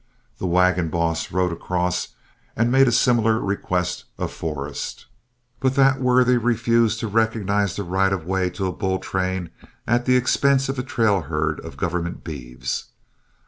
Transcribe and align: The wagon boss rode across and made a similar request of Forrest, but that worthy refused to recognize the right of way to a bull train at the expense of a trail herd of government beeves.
The 0.39 0.47
wagon 0.47 0.89
boss 0.89 1.31
rode 1.31 1.51
across 1.51 2.07
and 2.55 2.71
made 2.71 2.87
a 2.87 2.91
similar 2.91 3.37
request 3.39 4.05
of 4.17 4.31
Forrest, 4.33 5.05
but 5.59 5.75
that 5.75 6.01
worthy 6.01 6.37
refused 6.37 6.99
to 7.01 7.07
recognize 7.07 7.75
the 7.75 7.83
right 7.83 8.11
of 8.11 8.25
way 8.25 8.49
to 8.49 8.65
a 8.65 8.71
bull 8.71 8.97
train 8.97 9.51
at 9.85 10.05
the 10.05 10.15
expense 10.17 10.69
of 10.69 10.79
a 10.79 10.83
trail 10.83 11.21
herd 11.21 11.59
of 11.59 11.77
government 11.77 12.23
beeves. 12.23 12.85